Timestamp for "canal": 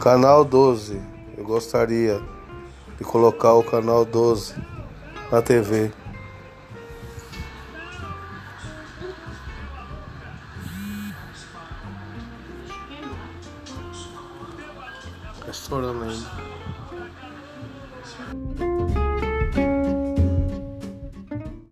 0.00-0.44, 3.62-4.04